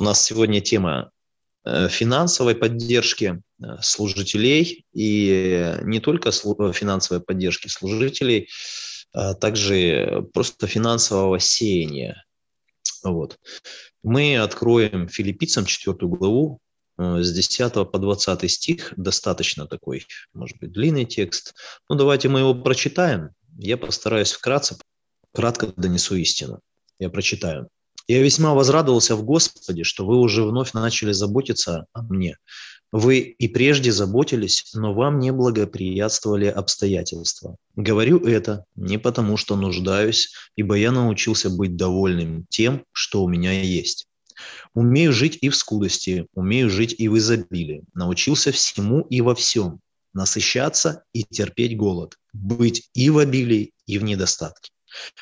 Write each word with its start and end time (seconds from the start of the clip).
У 0.00 0.02
нас 0.02 0.24
сегодня 0.24 0.62
тема 0.62 1.10
э, 1.66 1.88
финансовой 1.90 2.54
поддержки 2.54 3.42
э, 3.62 3.66
служителей 3.82 4.86
и 4.94 5.76
не 5.82 6.00
только 6.00 6.30
финансовой 6.30 7.22
поддержки 7.22 7.68
служителей, 7.68 8.48
а 9.12 9.34
также 9.34 10.26
просто 10.32 10.66
финансового 10.66 11.38
сеяния. 11.38 12.24
Вот. 13.04 13.38
Мы 14.02 14.38
откроем 14.38 15.06
филиппийцам 15.06 15.66
4 15.66 15.94
главу 16.00 16.60
э, 16.96 17.22
с 17.22 17.30
10 17.30 17.74
по 17.92 17.98
20 17.98 18.50
стих, 18.50 18.94
достаточно 18.96 19.66
такой, 19.66 20.06
может 20.32 20.56
быть, 20.60 20.72
длинный 20.72 21.04
текст. 21.04 21.54
Ну, 21.90 21.96
давайте 21.96 22.30
мы 22.30 22.38
его 22.38 22.54
прочитаем. 22.54 23.32
Я 23.58 23.76
постараюсь 23.76 24.32
вкратце, 24.32 24.78
кратко 25.34 25.66
донесу 25.76 26.16
истину. 26.16 26.60
Я 26.98 27.10
прочитаю. 27.10 27.68
«Я 28.08 28.22
весьма 28.22 28.54
возрадовался 28.54 29.16
в 29.16 29.24
Господе, 29.24 29.84
что 29.84 30.06
вы 30.06 30.18
уже 30.18 30.44
вновь 30.44 30.72
начали 30.72 31.12
заботиться 31.12 31.86
о 31.92 32.02
мне. 32.02 32.36
Вы 32.92 33.18
и 33.18 33.46
прежде 33.46 33.92
заботились, 33.92 34.72
но 34.74 34.92
вам 34.92 35.20
не 35.20 35.32
благоприятствовали 35.32 36.46
обстоятельства. 36.46 37.56
Говорю 37.76 38.18
это 38.26 38.64
не 38.74 38.98
потому, 38.98 39.36
что 39.36 39.54
нуждаюсь, 39.54 40.32
ибо 40.56 40.74
я 40.74 40.90
научился 40.90 41.50
быть 41.50 41.76
довольным 41.76 42.46
тем, 42.48 42.84
что 42.92 43.22
у 43.22 43.28
меня 43.28 43.52
есть. 43.62 44.08
Умею 44.74 45.12
жить 45.12 45.38
и 45.40 45.50
в 45.50 45.56
скудости, 45.56 46.26
умею 46.34 46.68
жить 46.68 46.94
и 46.98 47.08
в 47.08 47.16
изобилии. 47.16 47.84
Научился 47.94 48.50
всему 48.50 49.02
и 49.02 49.20
во 49.20 49.36
всем. 49.36 49.80
Насыщаться 50.12 51.04
и 51.12 51.22
терпеть 51.22 51.76
голод. 51.76 52.16
Быть 52.32 52.90
и 52.94 53.10
в 53.10 53.18
обилии, 53.18 53.72
и 53.86 53.98
в 53.98 54.02
недостатке. 54.02 54.70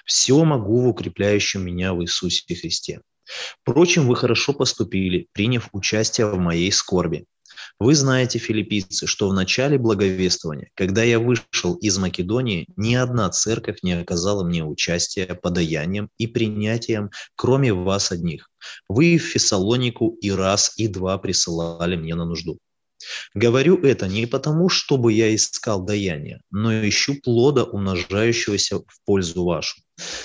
Все 0.04 0.42
могу 0.44 0.80
в 0.80 0.88
укрепляющем 0.88 1.64
меня 1.64 1.94
в 1.94 2.02
Иисусе 2.02 2.54
Христе. 2.54 3.00
Впрочем, 3.62 4.06
вы 4.06 4.16
хорошо 4.16 4.52
поступили, 4.52 5.28
приняв 5.32 5.68
участие 5.72 6.26
в 6.26 6.38
моей 6.38 6.72
скорби. 6.72 7.26
Вы 7.80 7.94
знаете, 7.94 8.38
филиппийцы, 8.38 9.06
что 9.06 9.28
в 9.28 9.34
начале 9.34 9.78
благовествования, 9.78 10.70
когда 10.74 11.02
я 11.02 11.18
вышел 11.18 11.74
из 11.74 11.98
Македонии, 11.98 12.66
ни 12.76 12.94
одна 12.94 13.28
церковь 13.30 13.78
не 13.82 13.92
оказала 13.92 14.44
мне 14.44 14.64
участия 14.64 15.34
подаянием 15.34 16.08
и 16.18 16.26
принятием, 16.26 17.10
кроме 17.36 17.72
вас 17.72 18.10
одних. 18.10 18.50
Вы 18.88 19.18
в 19.18 19.22
Фессалонику 19.22 20.16
и 20.20 20.30
раз, 20.30 20.74
и 20.76 20.88
два 20.88 21.18
присылали 21.18 21.96
мне 21.96 22.14
на 22.14 22.24
нужду. 22.24 22.58
Говорю 23.34 23.82
это 23.82 24.06
не 24.08 24.26
потому, 24.26 24.68
чтобы 24.68 25.12
я 25.12 25.34
искал 25.34 25.82
даяние, 25.82 26.40
но 26.50 26.72
ищу 26.88 27.16
плода, 27.22 27.64
умножающегося 27.64 28.78
в 28.78 29.04
пользу 29.04 29.44
вашу. 29.44 29.80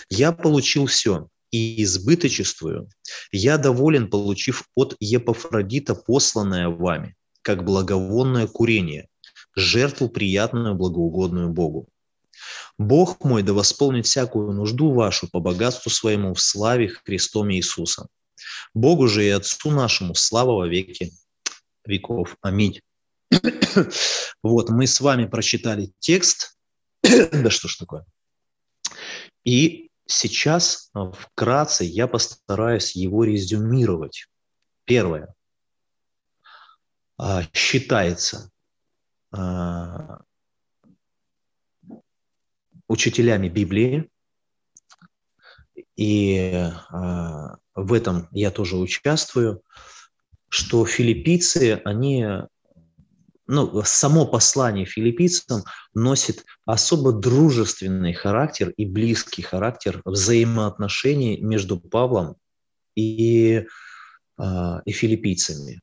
Я 0.10 0.32
получил 0.32 0.86
все 0.86 1.28
и 1.52 1.84
избыточествую. 1.84 2.90
Я 3.32 3.58
доволен, 3.58 4.10
получив 4.10 4.64
от 4.76 4.96
Епафродита 5.00 5.96
посланное 5.96 6.70
вами, 6.70 7.16
как 7.42 7.64
благовонное 7.64 8.48
курение, 8.48 9.08
жертву 9.56 10.10
приятную, 10.10 10.76
благоугодную 10.76 11.50
Богу. 11.50 11.88
Бог 12.78 13.24
мой 13.24 13.44
да 13.44 13.54
восполнит 13.54 14.06
всякую 14.08 14.52
нужду 14.52 14.92
вашу 14.92 15.30
по 15.30 15.40
богатству 15.40 15.92
своему 15.92 16.34
в 16.34 16.42
славе 16.42 16.90
Христом 17.06 17.52
Иисусом. 17.52 18.08
Богу 18.74 19.08
же 19.08 19.26
и 19.26 19.30
Отцу 19.30 19.70
нашему 19.70 20.16
слава 20.16 20.54
во 20.54 20.68
веки 20.68 21.12
веков. 21.86 22.38
Аминь. 22.42 22.82
Вот, 24.44 24.70
мы 24.70 24.88
с 24.88 25.00
вами 25.00 25.26
прочитали 25.26 25.94
текст. 26.00 26.58
да 27.02 27.50
что 27.50 27.70
ж 27.70 27.78
такое? 27.78 28.06
И 29.46 29.90
сейчас 30.06 30.92
вкратце 30.94 31.86
я 31.86 32.08
постараюсь 32.08 32.96
его 32.96 33.24
резюмировать. 33.24 34.28
Первое. 34.84 35.34
А, 37.18 37.44
считается 37.54 38.52
а, 39.32 40.22
учителями 42.88 43.50
Библии, 43.50 44.10
и 45.96 46.70
а, 46.90 47.58
в 47.76 47.94
этом 47.94 48.28
я 48.32 48.52
тоже 48.52 48.78
участвую, 48.78 49.64
что 50.54 50.86
филиппийцы, 50.86 51.82
они, 51.84 52.28
ну, 53.48 53.82
само 53.84 54.28
послание 54.28 54.86
филиппийцам 54.86 55.64
носит 55.96 56.46
особо 56.64 57.12
дружественный 57.12 58.14
характер 58.14 58.70
и 58.78 58.86
близкий 58.86 59.42
характер 59.42 60.04
взаимоотношений 60.06 61.42
между 61.42 61.80
Павлом 61.80 62.36
и, 62.94 63.66
и 64.86 64.92
филиппийцами. 64.92 65.82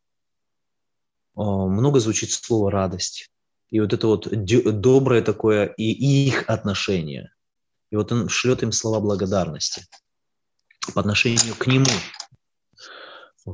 А, 1.35 1.67
много 1.67 1.99
звучит 1.99 2.31
слово 2.31 2.71
радость. 2.71 3.29
И 3.71 3.81
вот 3.81 3.93
это 3.93 4.07
вот 4.07 4.29
доброе 4.31 5.23
такое 5.23 5.67
и 5.67 5.83
их 6.29 6.45
отношение. 6.49 7.33
И 7.91 7.97
вот 7.97 8.13
он 8.13 8.29
шлет 8.29 8.63
им 8.63 8.71
слова 8.71 9.01
благодарности 9.01 9.83
по 10.95 11.01
отношению 11.01 11.57
к 11.57 11.67
нему. 11.67 11.91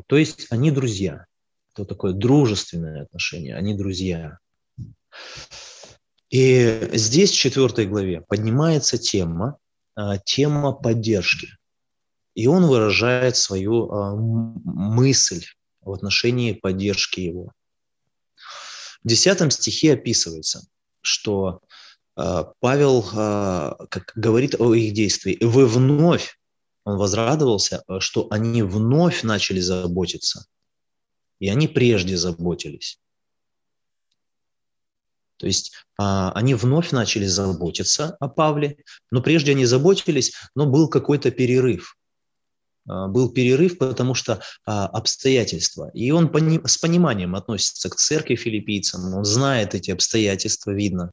То 0.06 0.16
есть 0.16 0.46
они 0.50 0.70
друзья. 0.70 1.26
Это 1.74 1.84
такое 1.84 2.12
дружественное 2.12 3.02
отношение, 3.02 3.56
они 3.56 3.74
друзья. 3.74 4.38
И 6.30 6.90
здесь, 6.92 7.30
в 7.30 7.36
четвертой 7.36 7.86
главе, 7.86 8.20
поднимается 8.20 8.98
тема, 8.98 9.58
а, 9.94 10.18
тема 10.18 10.72
поддержки. 10.72 11.48
И 12.34 12.46
он 12.46 12.66
выражает 12.66 13.36
свою 13.36 13.90
а, 13.90 14.16
мысль 14.16 15.44
в 15.80 15.92
отношении 15.92 16.52
поддержки 16.52 17.20
его. 17.20 17.52
В 19.04 19.08
10 19.08 19.52
стихе 19.52 19.92
описывается, 19.92 20.66
что 21.00 21.60
э, 22.16 22.44
Павел 22.58 23.02
как 23.02 24.10
говорит 24.16 24.56
о 24.58 24.74
их 24.74 24.92
действии. 24.94 25.38
Вы 25.40 25.66
вновь, 25.68 26.36
он 26.86 26.98
возрадовался, 26.98 27.82
э, 27.88 27.98
что 27.98 28.28
они 28.30 28.62
вновь 28.62 29.24
начали 29.24 29.60
заботиться. 29.60 30.46
И 31.40 31.50
они 31.50 31.68
прежде 31.68 32.16
заботились. 32.16 33.00
То 35.36 35.46
есть 35.46 35.72
а, 35.98 36.32
они 36.32 36.54
вновь 36.54 36.92
начали 36.92 37.26
заботиться 37.26 38.16
о 38.20 38.28
Павле, 38.28 38.78
но 39.10 39.20
прежде 39.20 39.50
они 39.50 39.66
заботились, 39.66 40.32
но 40.54 40.64
был 40.64 40.88
какой-то 40.88 41.30
перерыв. 41.30 41.98
А, 42.88 43.08
был 43.08 43.30
перерыв, 43.30 43.76
потому 43.76 44.14
что 44.14 44.40
а, 44.64 44.86
обстоятельства. 44.86 45.90
И 45.92 46.10
он 46.12 46.32
с 46.64 46.78
пониманием 46.78 47.34
относится 47.34 47.90
к 47.90 47.96
церкви 47.96 48.36
филиппийцам, 48.36 49.12
он 49.12 49.24
знает 49.24 49.74
эти 49.74 49.90
обстоятельства, 49.90 50.70
видно. 50.70 51.10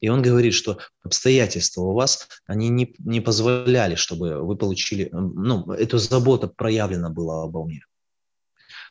И 0.00 0.08
он 0.08 0.22
говорит, 0.22 0.54
что 0.54 0.78
обстоятельства 1.02 1.82
у 1.82 1.92
вас, 1.92 2.28
они 2.46 2.68
не, 2.68 2.94
не 2.98 3.20
позволяли, 3.20 3.94
чтобы 3.94 4.42
вы 4.42 4.56
получили, 4.56 5.08
ну, 5.12 5.70
эту 5.72 5.98
забота 5.98 6.48
проявлена 6.48 7.10
была 7.10 7.44
обо 7.44 7.64
мне. 7.64 7.84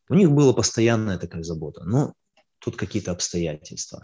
У 0.10 0.16
них 0.16 0.32
была 0.32 0.54
постоянная 0.54 1.18
такая 1.18 1.44
забота, 1.44 1.84
но 1.84 2.14
тут 2.60 2.76
какие-то 2.76 3.12
обстоятельства. 3.12 4.04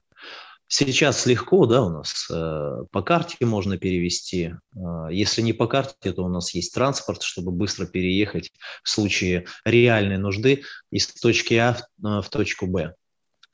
Сейчас 0.68 1.28
легко, 1.28 1.68
да, 1.68 1.84
у 1.84 1.90
нас 1.90 2.28
э, 2.32 2.86
по 2.92 3.04
карте 3.04 3.46
можно 3.46 3.78
перевести. 3.78 4.56
Э, 4.76 5.08
если 5.12 5.44
не 5.44 5.54
по 5.54 5.68
карте, 5.68 6.12
то 6.12 6.24
у 6.24 6.28
нас 6.28 6.56
есть 6.56 6.74
транспорт, 6.74 7.22
чтобы 7.22 7.52
быстро 7.52 7.86
переехать 7.86 8.52
в 8.84 8.90
случае 8.90 9.46
реальной 9.64 10.18
нужды 10.18 10.64
из 10.90 11.08
точки 11.08 11.54
А 11.54 11.74
в, 11.74 12.06
э, 12.06 12.22
в 12.22 12.30
точку 12.30 12.66
Б. 12.66 12.96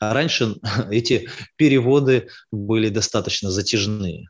А 0.02 0.14
раньше 0.14 0.56
эти 0.92 1.30
переводы 1.56 2.28
были 2.52 2.90
достаточно 2.90 3.52
затяжные. 3.52 4.28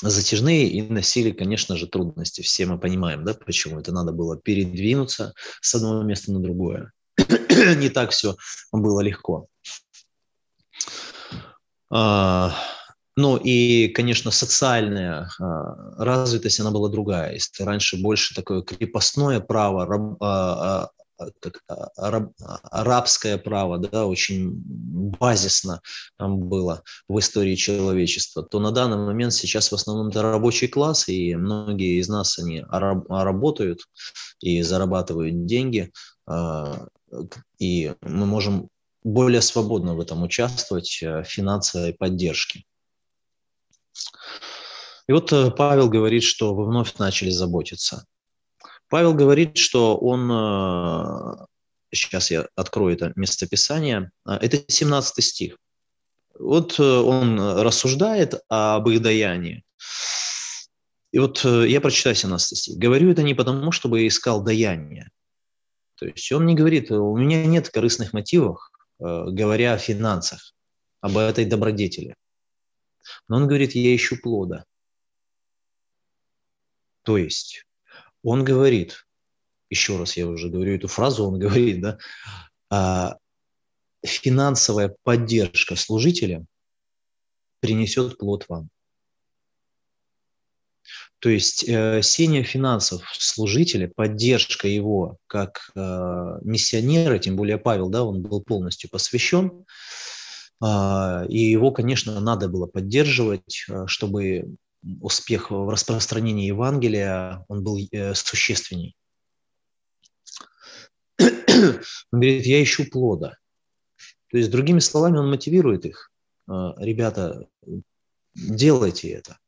Затяжные 0.00 0.68
и 0.68 0.80
носили, 0.80 1.32
конечно 1.32 1.76
же, 1.76 1.88
трудности. 1.88 2.40
Все 2.42 2.64
мы 2.64 2.78
понимаем, 2.78 3.24
да, 3.24 3.34
почему 3.34 3.80
это 3.80 3.90
надо 3.92 4.12
было 4.12 4.38
передвинуться 4.38 5.34
с 5.60 5.74
одного 5.74 6.04
места 6.04 6.32
на 6.32 6.38
другое. 6.38 6.92
не 7.18 7.88
так 7.88 8.12
все 8.12 8.36
было 8.70 9.00
легко. 9.00 9.48
А, 11.90 12.54
ну 13.16 13.36
и, 13.36 13.88
конечно, 13.88 14.30
социальная 14.30 15.28
а, 15.40 16.04
развитость, 16.04 16.60
она 16.60 16.70
была 16.70 16.88
другая. 16.88 17.32
Если 17.32 17.64
раньше 17.64 18.00
больше 18.00 18.36
такое 18.36 18.62
крепостное 18.62 19.40
право, 19.40 20.16
а, 20.20 20.90
как, 21.40 21.62
раб, 21.96 22.32
арабское 22.62 23.38
право, 23.38 23.78
да, 23.78 24.06
очень 24.06 24.50
базисно 24.54 25.80
там 26.16 26.38
было 26.38 26.82
в 27.08 27.18
истории 27.18 27.54
человечества, 27.54 28.42
то 28.42 28.60
на 28.60 28.70
данный 28.70 28.96
момент 28.96 29.32
сейчас 29.32 29.70
в 29.70 29.74
основном 29.74 30.08
это 30.08 30.22
рабочий 30.22 30.68
класс, 30.68 31.08
и 31.08 31.34
многие 31.34 32.00
из 32.00 32.08
нас, 32.08 32.38
они 32.38 32.64
работают 32.68 33.80
и 34.40 34.62
зарабатывают 34.62 35.46
деньги, 35.46 35.92
и 37.58 37.94
мы 38.02 38.26
можем 38.26 38.68
более 39.04 39.42
свободно 39.42 39.94
в 39.94 40.00
этом 40.00 40.22
участвовать, 40.22 40.98
э, 41.02 41.22
финансовой 41.24 41.94
поддержки. 41.94 42.64
И 45.06 45.12
вот 45.12 45.32
э, 45.32 45.50
Павел 45.50 45.88
говорит, 45.88 46.22
что 46.22 46.54
вы 46.54 46.66
вновь 46.66 46.96
начали 46.98 47.30
заботиться. 47.30 48.04
Павел 48.88 49.14
говорит, 49.14 49.56
что 49.58 49.96
он, 49.96 50.30
э, 50.30 51.46
сейчас 51.92 52.30
я 52.30 52.48
открою 52.56 52.94
это 52.94 53.12
местописание, 53.16 54.10
э, 54.26 54.32
это 54.32 54.64
17 54.66 55.22
стих. 55.22 55.56
Вот 56.38 56.78
он 56.78 57.40
рассуждает 57.40 58.40
об 58.48 58.88
их 58.88 59.02
даянии. 59.02 59.64
И 61.10 61.18
вот 61.18 61.44
я 61.44 61.80
прочитаю 61.80 62.14
17 62.14 62.56
стих. 62.56 62.76
«Говорю 62.76 63.10
это 63.10 63.24
не 63.24 63.34
потому, 63.34 63.72
чтобы 63.72 64.00
я 64.00 64.08
искал 64.08 64.44
даяние». 64.44 65.10
То 65.96 66.06
есть 66.06 66.30
он 66.30 66.46
не 66.46 66.54
говорит, 66.54 66.92
у 66.92 67.16
меня 67.16 67.44
нет 67.44 67.70
корыстных 67.70 68.12
мотивов, 68.12 68.70
говоря 69.00 69.72
о 69.72 69.78
финансах, 69.78 70.54
об 71.00 71.16
этой 71.18 71.44
добродетели. 71.44 72.14
Но 73.26 73.38
он 73.38 73.48
говорит, 73.48 73.74
я 73.74 73.96
ищу 73.96 74.16
плода. 74.22 74.64
То 77.02 77.16
есть 77.16 77.64
он 78.28 78.44
говорит, 78.44 79.06
еще 79.70 79.96
раз 79.96 80.16
я 80.16 80.26
уже 80.26 80.50
говорю 80.50 80.74
эту 80.74 80.86
фразу, 80.88 81.24
он 81.24 81.38
говорит, 81.38 81.80
да, 81.80 81.98
а, 82.70 83.16
финансовая 84.04 84.94
поддержка 85.02 85.76
служителя 85.76 86.44
принесет 87.60 88.18
плод 88.18 88.44
вам. 88.48 88.68
То 91.20 91.30
есть 91.30 91.64
э, 91.68 92.00
сение 92.02 92.44
финансов 92.44 93.02
служителя, 93.18 93.90
поддержка 93.96 94.68
его 94.68 95.16
как 95.26 95.70
э, 95.74 96.38
миссионера, 96.42 97.18
тем 97.18 97.34
более 97.34 97.58
Павел, 97.58 97.88
да, 97.88 98.04
он 98.04 98.22
был 98.22 98.40
полностью 98.40 98.88
посвящен, 98.88 99.64
э, 100.62 101.26
и 101.28 101.38
его, 101.38 101.72
конечно, 101.72 102.20
надо 102.20 102.48
было 102.48 102.66
поддерживать, 102.66 103.64
э, 103.68 103.86
чтобы 103.86 104.54
успех 105.00 105.50
в 105.50 105.68
распространении 105.68 106.46
Евангелия, 106.46 107.44
он 107.48 107.62
был 107.62 107.78
э, 107.90 108.14
существенней. 108.14 108.96
Он 111.20 112.20
говорит, 112.20 112.46
я 112.46 112.62
ищу 112.62 112.84
плода. 112.88 113.36
То 114.30 114.38
есть, 114.38 114.50
другими 114.50 114.78
словами, 114.78 115.18
он 115.18 115.30
мотивирует 115.30 115.84
их. 115.84 116.10
«Э, 116.48 116.72
ребята, 116.78 117.48
делайте 118.34 119.10
это. 119.10 119.38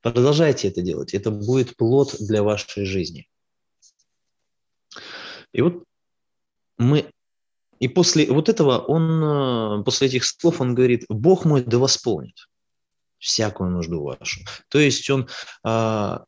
Продолжайте 0.00 0.68
это 0.68 0.82
делать. 0.82 1.14
Это 1.14 1.30
будет 1.30 1.76
плод 1.76 2.16
для 2.18 2.42
вашей 2.42 2.84
жизни. 2.84 3.28
И 5.52 5.62
вот 5.62 5.84
мы 6.78 7.10
и 7.78 7.88
после 7.88 8.30
вот 8.30 8.48
этого 8.48 8.78
он, 8.78 9.80
э, 9.80 9.84
после 9.84 10.06
этих 10.08 10.24
слов 10.24 10.60
он 10.60 10.74
говорит, 10.74 11.04
Бог 11.08 11.44
мой 11.44 11.62
да 11.62 11.78
восполнит 11.78 12.48
всякую 13.22 13.70
нужду 13.70 14.02
вашу. 14.02 14.40
То 14.68 14.78
есть 14.78 15.08
он 15.08 15.28
а, 15.64 16.24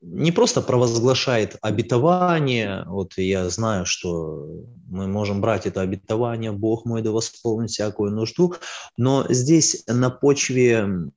не 0.00 0.32
просто 0.32 0.60
провозглашает 0.60 1.56
обетование, 1.62 2.84
вот 2.86 3.16
я 3.16 3.48
знаю, 3.48 3.86
что 3.86 4.46
мы 4.88 5.06
можем 5.06 5.40
брать 5.40 5.66
это 5.66 5.82
обетование, 5.82 6.52
Бог 6.52 6.84
мой 6.84 7.02
да 7.02 7.12
восполнит 7.12 7.70
всякую 7.70 8.12
нужду, 8.12 8.56
но 8.96 9.26
здесь 9.28 9.84
на 9.86 10.10
почве 10.10 11.10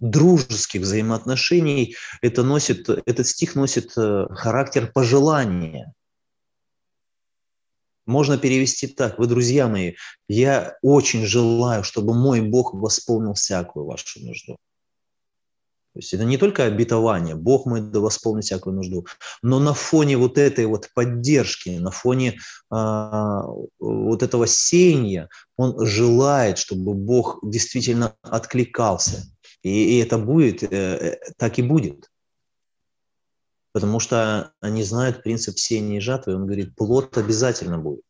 дружеских 0.00 0.82
взаимоотношений 0.82 1.96
это 2.22 2.42
носит, 2.42 2.88
этот 2.88 3.26
стих 3.26 3.56
носит 3.56 3.92
э, 3.96 4.26
характер 4.30 4.90
пожелания. 4.94 5.92
Можно 8.08 8.38
перевести 8.38 8.86
так. 8.86 9.18
Вы, 9.18 9.26
друзья 9.26 9.68
мои, 9.68 9.92
я 10.28 10.78
очень 10.80 11.26
желаю, 11.26 11.84
чтобы 11.84 12.14
мой 12.14 12.40
Бог 12.40 12.72
восполнил 12.72 13.34
всякую 13.34 13.84
вашу 13.84 14.24
нужду. 14.24 14.56
То 15.92 15.98
есть 15.98 16.14
это 16.14 16.24
не 16.24 16.38
только 16.38 16.64
обетование, 16.64 17.34
Бог 17.34 17.66
мой 17.66 17.82
да 17.82 18.00
восполнит 18.00 18.44
всякую 18.44 18.76
нужду, 18.76 19.06
но 19.42 19.60
на 19.60 19.74
фоне 19.74 20.16
вот 20.16 20.38
этой 20.38 20.64
вот 20.64 20.88
поддержки, 20.94 21.68
на 21.68 21.90
фоне 21.90 22.38
а, 22.70 23.44
вот 23.78 24.22
этого 24.22 24.46
сеяния, 24.46 25.28
он 25.58 25.84
желает, 25.84 26.56
чтобы 26.56 26.94
Бог 26.94 27.40
действительно 27.42 28.14
откликался. 28.22 29.24
И, 29.62 29.96
и 29.96 29.98
это 29.98 30.16
будет, 30.16 30.62
э, 30.62 30.68
э, 30.70 31.16
так 31.36 31.58
и 31.58 31.62
будет. 31.62 32.08
Потому 33.72 34.00
что 34.00 34.52
они 34.60 34.82
знают 34.82 35.22
принцип 35.22 35.58
сеяния 35.58 35.98
и 35.98 36.00
жатвы. 36.00 36.34
Он 36.34 36.46
говорит, 36.46 36.74
плод 36.74 37.16
обязательно 37.18 37.78
будет. 37.78 38.02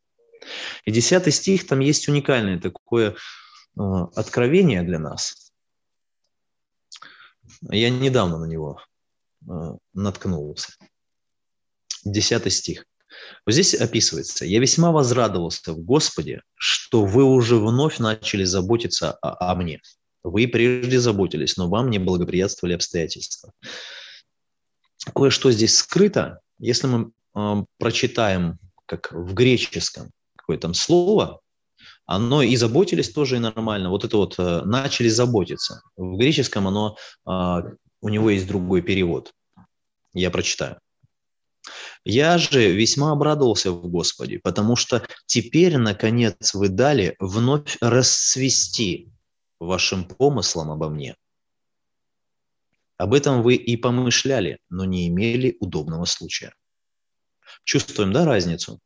И 0.85 0.93
десятый 0.93 1.33
стих, 1.33 1.67
там 1.67 1.81
есть 1.81 2.09
уникальное 2.09 2.61
такое 2.61 3.11
э, 3.11 3.17
откровение 4.15 4.83
для 4.83 4.99
нас. 4.99 5.53
Я 7.63 7.91
недавно 7.91 8.39
на 8.39 8.45
него 8.45 8.81
э, 9.43 9.53
наткнулся. 9.95 10.73
Десятый 12.05 12.53
стих. 12.53 12.87
Вот 13.45 13.53
здесь 13.53 13.75
описывается, 13.75 14.45
«Я 14.45 14.61
весьма 14.61 14.93
возрадовался 14.93 15.73
в 15.73 15.81
Господе, 15.81 16.43
что 16.55 17.05
вы 17.05 17.25
уже 17.25 17.57
вновь 17.57 17.99
начали 17.99 18.45
заботиться 18.45 19.13
о, 19.13 19.51
о 19.51 19.55
мне. 19.57 19.81
Вы 20.23 20.47
прежде 20.47 21.01
заботились, 21.01 21.57
но 21.57 21.69
вам 21.69 21.91
не 21.91 21.99
благоприятствовали 21.99 22.75
обстоятельства». 22.75 23.53
Кое-что 25.15 25.51
здесь 25.51 25.77
скрыто. 25.77 26.41
Если 26.59 26.87
мы 26.87 27.11
э, 27.35 27.65
прочитаем, 27.79 28.59
как 28.87 29.13
в 29.13 29.35
греческом, 29.35 30.11
какое 30.37 30.59
там 30.59 30.75
слово, 30.75 31.41
оно 32.07 32.43
и 32.43 32.57
заботились 32.57 33.11
тоже 33.11 33.37
и 33.37 33.39
нормально. 33.41 33.91
Вот 33.91 34.05
это 34.05 34.17
вот 34.17 34.37
э, 34.39 34.63
начали 34.65 35.09
заботиться. 35.09 35.83
В 35.97 36.17
греческом 36.17 36.67
оно, 36.67 36.97
а, 37.27 37.63
у 38.01 38.09
него 38.09 38.31
есть 38.31 38.47
другой 38.47 38.81
перевод. 38.81 39.33
Я 40.15 40.31
прочитаю. 40.31 40.79
Я 42.05 42.39
же 42.39 42.73
весьма 42.73 43.13
обрадовался 43.13 43.73
в 43.73 43.87
Господе, 43.89 44.41
потому 44.43 44.75
что 44.75 45.07
теперь, 45.27 45.77
наконец, 45.77 46.55
вы 46.55 46.69
дали 46.69 47.15
вновь 47.19 47.77
расцвести 47.83 49.11
вашим 49.61 50.05
помыслом 50.05 50.71
обо 50.71 50.89
мне. 50.89 51.15
Об 52.99 53.15
этом 53.15 53.43
вы 53.43 53.55
и 53.55 53.77
помышляли, 53.77 54.59
но 54.69 54.85
не 54.85 55.07
имели 55.07 55.57
удобного 55.61 56.05
случая. 56.05 56.53
Чувствуем, 57.63 58.13
да, 58.13 58.25
разницу? 58.25 58.81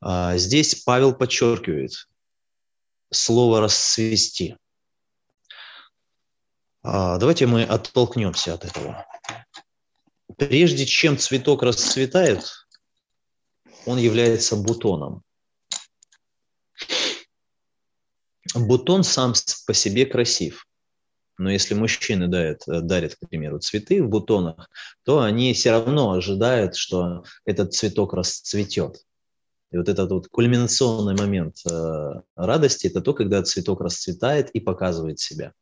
А, 0.00 0.38
здесь 0.38 0.82
Павел 0.82 1.14
подчеркивает 1.14 2.08
слово 3.12 3.60
«расцвести». 3.60 4.56
А, 6.82 7.18
давайте 7.18 7.46
мы 7.46 7.64
оттолкнемся 7.64 8.54
от 8.54 8.64
этого. 8.64 9.06
Прежде 10.38 10.86
чем 10.86 11.18
цветок 11.18 11.62
расцветает, 11.62 12.66
он 13.84 13.98
является 13.98 14.56
бутоном. 14.56 15.22
Бутон 18.54 19.04
сам 19.04 19.34
по 19.66 19.74
себе 19.74 20.06
красив. 20.06 20.66
Но 21.40 21.50
если 21.50 21.72
мужчины 21.72 22.28
дарят, 22.28 22.64
дарят, 22.66 23.14
к 23.14 23.26
примеру, 23.26 23.58
цветы 23.60 24.02
в 24.02 24.10
бутонах, 24.10 24.68
то 25.04 25.22
они 25.22 25.54
все 25.54 25.70
равно 25.70 26.12
ожидают, 26.12 26.76
что 26.76 27.24
этот 27.46 27.72
цветок 27.72 28.12
расцветет. 28.12 29.06
И 29.72 29.78
вот 29.78 29.88
этот 29.88 30.10
вот 30.10 30.28
кульминационный 30.28 31.16
момент 31.16 31.56
э, 31.64 32.12
радости– 32.36 32.86
это 32.88 33.00
то, 33.00 33.14
когда 33.14 33.42
цветок 33.42 33.80
расцветает 33.80 34.50
и 34.50 34.60
показывает 34.60 35.18
себя. 35.18 35.54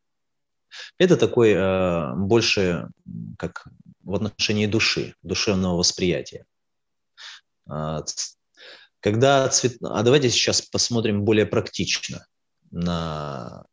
Это 0.97 1.15
такой 1.15 1.51
э, 1.51 2.13
больше 2.15 2.89
как 3.37 3.65
в 4.03 4.15
отношении 4.15 4.65
души, 4.65 5.15
душевного 5.23 5.77
восприятия. 5.77 6.45
А, 7.69 8.03
когда 8.99 9.47
цвет... 9.47 9.77
А 9.81 10.03
давайте 10.03 10.29
сейчас 10.29 10.61
посмотрим 10.61 11.23
более 11.23 11.45
практично 11.45 12.25
на 12.69 13.65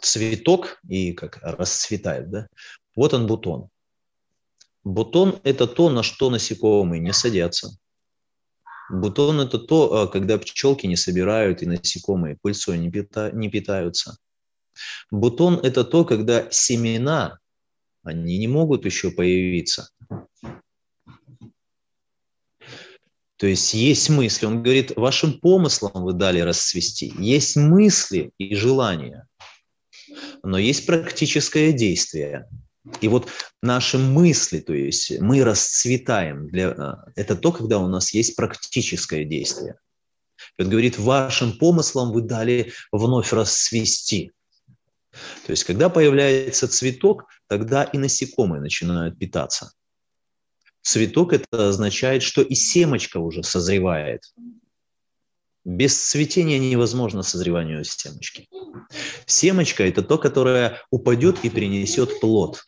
цветок 0.00 0.80
и 0.88 1.12
как 1.12 1.38
расцветает. 1.42 2.30
Да? 2.30 2.48
Вот 2.96 3.14
он 3.14 3.26
бутон. 3.26 3.68
Бутон– 4.84 5.40
это 5.44 5.66
то, 5.66 5.88
на 5.88 6.02
что 6.02 6.30
насекомые 6.30 7.00
не 7.00 7.12
садятся. 7.12 7.76
Бутон– 8.90 9.40
это 9.42 9.58
то, 9.58 10.02
а, 10.02 10.06
когда 10.08 10.36
пчелки 10.38 10.86
не 10.86 10.96
собирают 10.96 11.62
и 11.62 11.66
насекомые 11.66 12.36
пыльцой 12.40 12.78
не, 12.78 12.90
пита, 12.90 13.30
не 13.32 13.48
питаются. 13.48 14.18
Бутон– 15.10 15.58
это 15.62 15.84
то, 15.84 16.04
когда 16.04 16.50
семена, 16.50 17.38
они 18.02 18.36
не 18.36 18.46
могут 18.46 18.84
еще 18.84 19.10
появиться. 19.10 19.88
То 23.36 23.46
есть 23.48 23.74
есть 23.74 24.10
мысли. 24.10 24.46
Он 24.46 24.62
говорит, 24.62 24.96
вашим 24.96 25.40
помыслом 25.40 26.04
вы 26.04 26.12
дали 26.12 26.40
расцвести. 26.40 27.12
Есть 27.18 27.56
мысли 27.56 28.32
и 28.38 28.54
желания, 28.54 29.26
но 30.44 30.58
есть 30.58 30.86
практическое 30.86 31.72
действие– 31.72 32.48
и 33.00 33.08
вот 33.08 33.30
наши 33.62 33.96
мысли, 33.96 34.60
то 34.60 34.74
есть 34.74 35.18
мы 35.20 35.42
расцветаем, 35.42 36.48
для, 36.48 36.70
а, 36.70 37.06
это 37.16 37.34
то, 37.34 37.50
когда 37.50 37.78
у 37.78 37.88
нас 37.88 38.12
есть 38.12 38.36
практическое 38.36 39.24
действие. 39.24 39.76
И 40.58 40.62
он 40.62 40.68
говорит, 40.68 40.98
вашим 40.98 41.56
помыслам 41.56 42.12
вы 42.12 42.20
дали 42.20 42.72
вновь 42.92 43.32
расцвести. 43.32 44.32
То 45.46 45.52
есть, 45.52 45.64
когда 45.64 45.88
появляется 45.88 46.68
цветок, 46.68 47.24
тогда 47.46 47.84
и 47.84 47.96
насекомые 47.96 48.60
начинают 48.60 49.18
питаться. 49.18 49.72
Цветок– 50.82 51.32
это 51.32 51.68
означает, 51.68 52.22
что 52.22 52.42
и 52.42 52.54
семечка 52.54 53.18
уже 53.18 53.42
созревает. 53.42 54.22
Без 55.64 55.96
цветения 56.10 56.58
невозможно 56.58 57.22
созревание 57.22 57.82
семечки. 57.84 58.48
Семечка– 59.26 59.84
это 59.88 60.02
то, 60.02 60.18
которое 60.18 60.78
упадет 60.90 61.44
и 61.44 61.48
принесет 61.50 62.20
плод. 62.20 62.62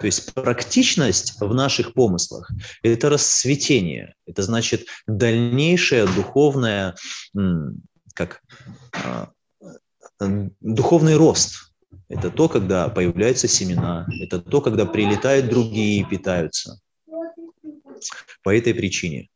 То 0.00 0.06
есть 0.06 0.32
практичность 0.32 1.40
в 1.40 1.54
наших 1.54 1.92
помыслах– 1.92 2.50
это 2.82 3.10
расцветение, 3.10 4.14
это 4.26 4.42
значит 4.42 4.86
дальнейшее 5.06 6.06
духовное, 6.06 6.96
как, 8.14 8.40
а, 8.92 9.30
духовный 10.60 11.16
рост. 11.16 11.72
Это 12.08 12.30
то, 12.30 12.48
когда 12.48 12.88
появляются 12.88 13.48
семена, 13.48 14.06
это 14.20 14.40
то, 14.40 14.60
когда 14.60 14.86
прилетают 14.86 15.48
другие 15.48 16.00
и 16.00 16.04
питаются. 16.04 16.80
По 18.42 18.56
этой 18.56 18.74
причине. 18.74 19.28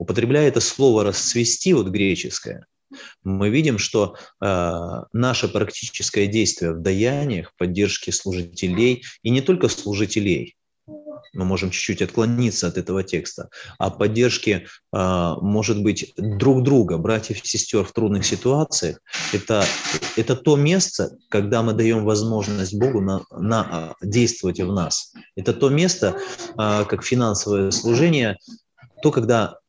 Употребляя 0.00 0.48
это 0.48 0.60
слово 0.60 1.04
«расцвести», 1.04 1.74
вот 1.74 1.88
греческое, 1.88 2.66
мы 3.22 3.50
видим, 3.50 3.76
что 3.76 4.16
э, 4.40 5.02
наше 5.12 5.46
практическое 5.46 6.26
действие 6.26 6.72
в 6.72 6.80
даяниях, 6.80 7.52
поддержке 7.58 8.10
служителей, 8.10 9.04
и 9.22 9.28
не 9.28 9.42
только 9.42 9.68
служителей, 9.68 10.56
мы 11.34 11.44
можем 11.44 11.70
чуть-чуть 11.70 12.00
отклониться 12.00 12.66
от 12.66 12.78
этого 12.78 13.04
текста, 13.04 13.50
а 13.78 13.90
поддержки, 13.90 14.66
э, 14.90 15.34
может 15.42 15.82
быть, 15.82 16.14
друг 16.16 16.62
друга, 16.62 16.96
братьев 16.96 17.44
и 17.44 17.46
сестер 17.46 17.84
в 17.84 17.92
трудных 17.92 18.24
ситуациях, 18.24 19.00
это, 19.34 19.66
это 20.16 20.34
то 20.34 20.56
место, 20.56 21.10
когда 21.28 21.62
мы 21.62 21.74
даем 21.74 22.06
возможность 22.06 22.74
Богу 22.74 23.02
на, 23.02 23.24
на, 23.30 23.94
действовать 24.00 24.60
в 24.60 24.72
нас. 24.72 25.12
Это 25.36 25.52
то 25.52 25.68
место, 25.68 26.16
э, 26.56 26.84
как 26.86 27.04
финансовое 27.04 27.70
служение, 27.70 28.38
то, 29.02 29.10
когда 29.10 29.59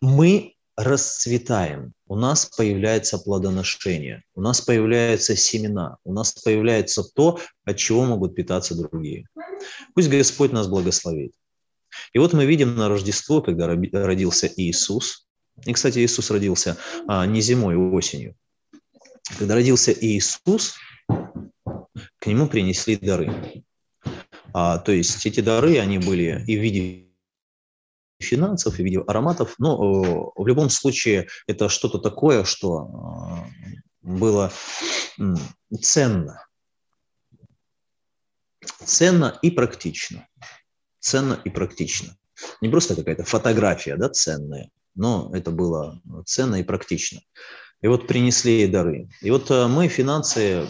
мы 0.00 0.54
расцветаем, 0.76 1.92
у 2.06 2.16
нас 2.16 2.46
появляется 2.46 3.18
плодоношение, 3.18 4.22
у 4.34 4.40
нас 4.40 4.60
появляются 4.60 5.36
семена, 5.36 5.96
у 6.04 6.12
нас 6.12 6.32
появляется 6.32 7.02
то, 7.14 7.38
от 7.64 7.76
чего 7.76 8.04
могут 8.04 8.34
питаться 8.34 8.74
другие. 8.74 9.26
Пусть 9.94 10.08
Господь 10.08 10.52
нас 10.52 10.68
благословит. 10.68 11.32
И 12.12 12.18
вот 12.18 12.32
мы 12.32 12.46
видим 12.46 12.74
на 12.74 12.88
Рождество, 12.88 13.42
когда 13.42 13.66
родился 13.66 14.50
Иисус, 14.56 15.26
и, 15.66 15.72
кстати, 15.72 15.98
Иисус 15.98 16.30
родился 16.30 16.78
а, 17.06 17.26
не 17.26 17.40
зимой, 17.42 17.74
а 17.74 17.78
осенью. 17.78 18.34
Когда 19.38 19.54
родился 19.54 19.92
Иисус, 19.92 20.74
к 21.06 22.26
нему 22.26 22.48
принесли 22.48 22.96
дары. 22.96 23.64
А, 24.54 24.78
то 24.78 24.92
есть 24.92 25.24
эти 25.26 25.40
дары, 25.40 25.78
они 25.78 25.98
были 25.98 26.42
и 26.46 26.56
в 26.56 26.62
виде 26.62 27.11
финансов, 28.22 28.78
и 28.78 28.82
в 28.82 28.84
виде 28.84 29.00
ароматов. 29.00 29.54
Но 29.58 30.32
э, 30.36 30.42
в 30.42 30.46
любом 30.46 30.70
случае 30.70 31.28
это 31.46 31.68
что-то 31.68 31.98
такое, 31.98 32.44
что 32.44 33.46
э, 33.48 33.76
было 34.02 34.52
ценно. 35.80 36.46
Ценно 38.84 39.38
и 39.42 39.50
практично. 39.50 40.26
Ценно 41.00 41.38
и 41.44 41.50
практично. 41.50 42.16
Не 42.60 42.68
просто 42.68 42.96
какая-то 42.96 43.24
фотография, 43.24 43.96
да, 43.96 44.08
ценная, 44.08 44.70
но 44.94 45.30
это 45.34 45.50
было 45.50 46.00
ценно 46.24 46.56
и 46.56 46.62
практично. 46.62 47.20
И 47.80 47.88
вот 47.88 48.06
принесли 48.06 48.66
дары. 48.68 49.08
И 49.20 49.30
вот 49.30 49.50
э, 49.50 49.66
мы 49.66 49.88
финансы 49.88 50.66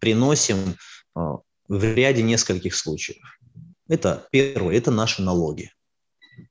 приносим 0.00 0.76
в 1.14 1.84
ряде 1.94 2.22
нескольких 2.22 2.74
случаев. 2.74 3.22
Это 3.88 4.28
первое, 4.30 4.76
это 4.76 4.90
наши 4.90 5.20
налоги. 5.20 5.72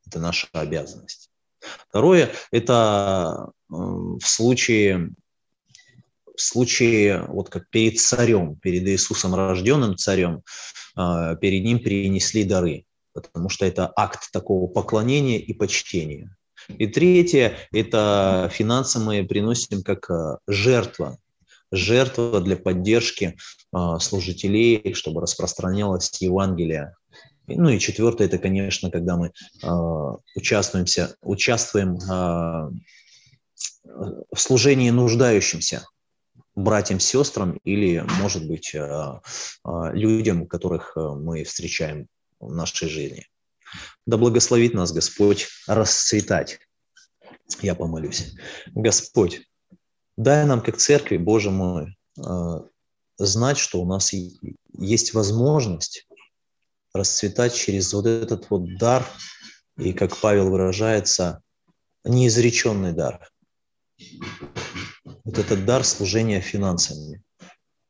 Это 0.09 0.19
наша 0.19 0.47
обязанность. 0.53 1.29
Второе– 1.59 2.31
это 2.51 3.51
э, 3.69 3.73
в 3.73 4.21
случае, 4.23 5.11
в 6.35 6.41
случае, 6.41 7.25
вот 7.27 7.49
как 7.49 7.69
перед 7.69 7.99
царем, 7.99 8.55
перед 8.55 8.87
Иисусом 8.87 9.35
рожденным 9.35 9.97
царем, 9.97 10.41
э, 10.97 11.35
перед 11.39 11.63
ним 11.63 11.79
перенесли 11.79 12.43
дары, 12.43 12.85
потому 13.13 13.49
что 13.49 13.67
это 13.67 13.91
акт 13.95 14.31
такого 14.31 14.65
поклонения 14.67 15.37
и 15.37 15.53
почтения. 15.53 16.35
И 16.69 16.87
третье– 16.87 17.55
это 17.71 18.49
финансы 18.51 18.97
мы 18.97 19.23
приносим 19.23 19.83
как 19.83 20.09
э, 20.09 20.37
жертва, 20.47 21.19
жертва 21.71 22.41
для 22.41 22.57
поддержки 22.57 23.37
служителей, 23.99 24.95
чтобы 24.95 25.21
распространялось 25.21 26.11
Евангелие 26.19 26.95
ну 27.55 27.69
и 27.69 27.79
четвертое, 27.79 28.27
это, 28.27 28.37
конечно, 28.37 28.91
когда 28.91 29.17
мы 29.17 29.31
э, 29.63 29.67
участвуемся, 30.35 31.15
участвуем 31.21 31.95
э, 31.95 32.71
в 34.31 34.39
служении 34.39 34.89
нуждающимся 34.89 35.85
братьям, 36.55 36.99
сестрам 36.99 37.57
или, 37.63 38.03
может 38.19 38.47
быть, 38.47 38.73
э, 38.73 38.79
э, 38.79 39.91
людям, 39.93 40.47
которых 40.47 40.95
мы 40.95 41.43
встречаем 41.43 42.07
в 42.39 42.53
нашей 42.53 42.89
жизни. 42.89 43.27
Да 44.05 44.17
благословит 44.17 44.73
нас 44.73 44.91
Господь 44.91 45.47
расцветать. 45.67 46.59
Я 47.61 47.75
помолюсь. 47.75 48.35
Господь, 48.67 49.41
дай 50.17 50.45
нам, 50.45 50.61
как 50.61 50.77
церкви, 50.77 51.17
Боже 51.17 51.51
мой, 51.51 51.95
знать, 53.17 53.57
что 53.57 53.81
у 53.81 53.85
нас 53.85 54.13
есть 54.77 55.13
возможность 55.13 56.07
расцветать 56.93 57.53
через 57.53 57.93
вот 57.93 58.05
этот 58.05 58.49
вот 58.49 58.77
дар, 58.77 59.05
и, 59.77 59.93
как 59.93 60.17
Павел 60.17 60.49
выражается, 60.49 61.41
неизреченный 62.03 62.93
дар. 62.93 63.29
Вот 65.23 65.37
этот 65.37 65.65
дар 65.65 65.83
служения 65.83 66.41
финансами. 66.41 67.21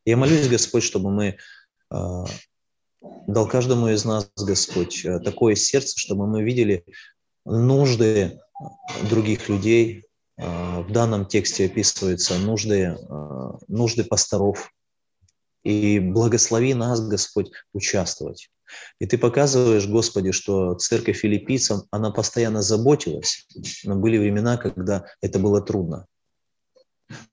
Я 0.06 0.18
молюсь, 0.18 0.48
Господь, 0.48 0.84
чтобы 0.84 1.12
мы 1.12 1.38
э, 1.92 2.24
дал 3.28 3.48
каждому 3.48 3.90
из 3.90 4.06
нас, 4.06 4.30
Господь, 4.36 5.06
э, 5.06 5.20
такое 5.20 5.56
сердце, 5.56 6.00
чтобы 6.00 6.28
мы 6.28 6.44
видели 6.44 6.86
нужды 7.46 8.40
других 9.10 9.50
людей. 9.50 10.06
Э, 10.38 10.82
в 10.82 10.92
данном 10.92 11.26
тексте 11.26 11.66
описываются 11.66 12.38
нужды, 12.38 12.98
э, 12.98 13.52
нужды 13.68 14.04
пасторов. 14.04 14.72
И 15.64 16.00
благослови 16.00 16.74
нас, 16.74 17.06
Господь, 17.06 17.52
участвовать. 17.74 18.50
И 19.00 19.06
ты 19.06 19.18
показываешь, 19.18 19.88
Господи, 19.88 20.32
что 20.32 20.76
церковь 20.76 21.18
филиппийцам, 21.18 21.84
она 21.92 22.12
постоянно 22.12 22.62
заботилась, 22.62 23.48
но 23.84 23.96
были 23.96 24.18
времена, 24.18 24.58
когда 24.58 25.06
это 25.22 25.40
было 25.40 25.62
трудно. 25.62 26.06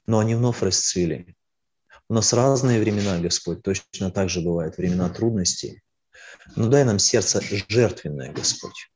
Но 0.06 0.18
они 0.18 0.34
вновь 0.34 0.62
расцвели. 0.62 1.36
У 2.08 2.14
нас 2.14 2.32
разные 2.32 2.80
времена, 2.80 3.18
Господь, 3.18 3.62
точно 3.62 4.10
так 4.10 4.28
же 4.30 4.40
бывают 4.40 4.76
времена 4.78 5.08
трудностей. 5.10 5.82
Но 6.54 6.68
дай 6.68 6.84
нам 6.84 6.98
сердце 6.98 7.40
жертвенное, 7.68 8.32
Господь, 8.32 8.90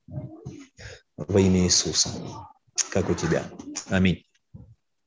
во 1.17 1.39
имя 1.39 1.65
Иисуса, 1.65 2.09
как 2.89 3.09
у 3.09 3.13
Тебя. 3.13 3.43
Аминь. 3.89 4.23